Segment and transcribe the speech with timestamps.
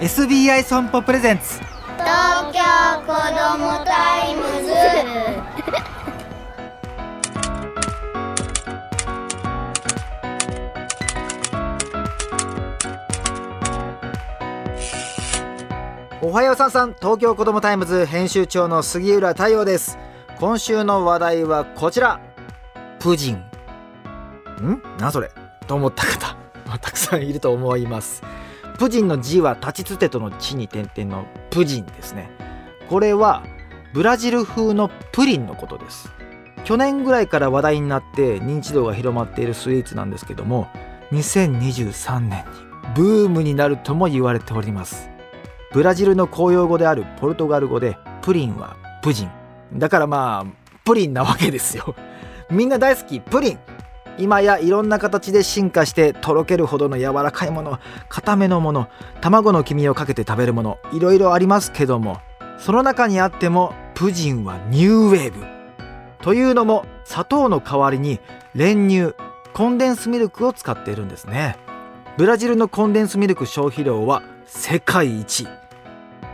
[0.00, 1.58] SBI 損保プレゼンツ。
[1.58, 2.60] 東京
[3.04, 4.72] 子どもタイムズ。
[16.22, 16.94] おはようさんさん。
[16.94, 19.98] 東京子どもタイムズ編集長の杉浦太陽です。
[20.38, 22.20] 今週の話題はこちら。
[23.00, 23.34] プヂン。
[23.34, 24.80] ん？
[24.98, 25.32] なそれ？
[25.66, 26.36] と思った方
[26.66, 28.22] まあたくさんいると思います
[28.78, 32.30] プジンの字は立ちつてとの地に点々のプジンですね。
[32.88, 33.42] これは
[33.92, 36.12] ブラジル風のプリンのことです。
[36.64, 40.68] 去年ぐらいから話題になって認知度が広まっているスイーツなんですけども
[41.12, 45.10] 2023年にブームになるとも言われております。
[45.72, 49.30] ブラジルの公用語であるポルトガル語でプリンはプジン。
[49.78, 51.96] だからまあプリンなわけですよ。
[52.48, 53.58] みんな大好きプリン。
[54.18, 58.88] 今やいろんな形で進化してとろけるほどの柔らかいもの固めのもの
[59.20, 62.20] 卵の黄身をかけて食べるものいろいろありますけども
[62.58, 65.44] その中にあってもプジンはニューウェーブ。
[66.20, 68.20] というのも砂糖の代わりに
[68.54, 69.14] 練乳
[69.52, 71.56] コンデンスミルクを使っているんですね。
[72.16, 75.46] ブラジルのコンデンスミルク消費量は世界一。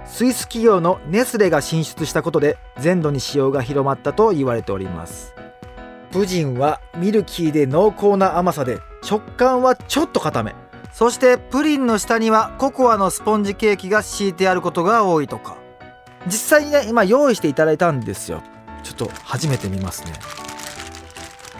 [0.07, 5.35] スイス企業のネスレが進出したことで全土に使用が広まったと言われております。
[6.15, 10.55] プジンはミルキーで濃厚な甘さで食感はちょっと固め。
[10.93, 15.57] そしてプリンの下にはココアのスポンジケーキが敷いてあることが多いとか。
[16.27, 18.45] 実際にね今用意していただいたんですよ。
[18.85, 20.13] ちょっと初めて見ますね。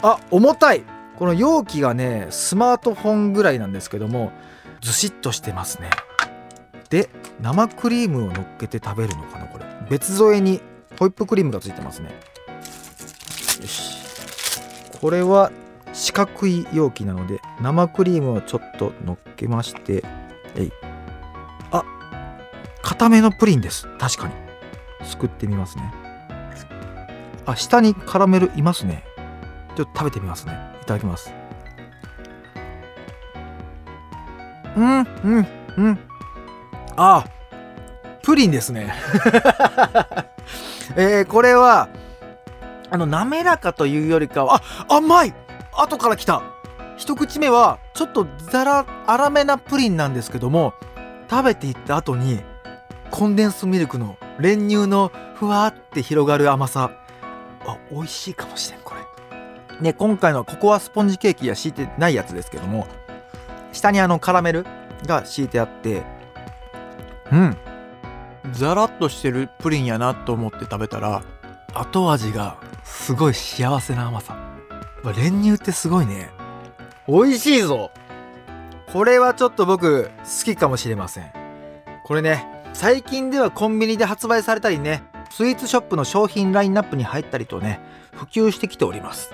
[0.01, 0.83] あ重たい。
[1.17, 4.31] この容器がねスマートフォンぐらいなんですけども
[4.79, 5.89] ずしっとしてますね。
[6.89, 7.09] で
[7.41, 9.65] 生クリームを乗っけて食べるのかなこれ。
[9.89, 10.61] 別添えに
[10.97, 12.15] ホイップクリームがついてますね。
[13.59, 14.04] よし。
[15.05, 15.51] これは
[15.93, 20.03] 四角い容器なので生クリームをちょっと乗っけまして
[20.55, 20.71] えい。
[21.69, 21.83] あ
[22.81, 23.87] 固めのプリンです。
[23.99, 24.33] 確かに。
[25.05, 25.93] すくってみますね。
[27.45, 29.03] あ下にカラメルいますね。
[29.75, 30.53] ちょっと食べてみますね。
[30.81, 31.31] いただきます。
[34.75, 35.99] うんうんうん。
[36.95, 37.23] あ
[38.23, 38.91] プリンですね。
[40.97, 41.89] えー、これは
[42.89, 45.33] あの滑らかというよりかはあ甘い!
[45.73, 46.41] 後から来た。
[46.97, 50.73] 一口目はちょっとザラ粗めなプリンなんですけども
[51.29, 52.41] 食べていった後に
[53.11, 56.91] コンデンスミルクの練乳のふわって広がる甘さ。
[57.67, 59.01] あ美味しいかもしれんこれ。
[59.81, 62.87] ね今回のココアスポンジケーキは敷いてないやつですけども
[63.73, 64.65] 下にあのカラメル
[65.05, 66.03] が敷いてあって
[67.31, 67.57] うん。
[68.51, 71.23] ザラッとしてるプリンやなと思って食べたら
[71.73, 74.37] 後味がすごい幸せな甘さ。
[75.17, 76.29] 練乳ってすごいね。
[77.07, 77.91] 美味しいぞ。
[78.91, 80.09] これはちょっと僕好
[80.45, 81.31] きかもしれません。
[82.05, 87.79] これね最近ではコンビニで発売されたりねスイーツショップの商品ラインナップに入ったりとね
[88.13, 89.33] 普及してきております。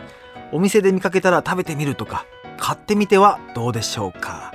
[0.52, 2.26] お店で見かけたら食べてみるとか
[2.58, 4.54] 買ってみてはどうでしょうか。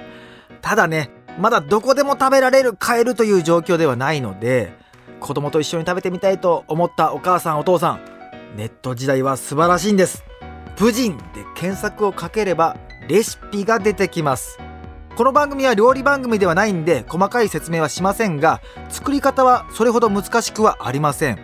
[0.60, 4.72] ただねまだどこでも食べられる買えるという状況ではないので
[5.20, 8.15] 子供と一緒に食べてみたいと思ったお母さんお父さん
[8.54, 10.24] ネット時代は素晴らしいんです。
[10.76, 11.24] プジンで
[11.54, 12.76] 検索をかければ
[13.08, 14.58] レシピが出てきます。
[15.16, 21.38] この番組は料理番組ではないんで細かい説明はしませんが作り方はそれほど難しくはありません。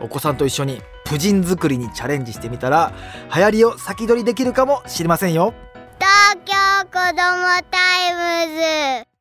[0.00, 2.92] お子さんと一緒にプヂン作りにチャレンジしてみたら
[3.34, 5.52] 流行りを先取りできるかもしれませんよ。
[5.98, 6.54] 東京
[6.86, 9.17] 子どもタイムズ。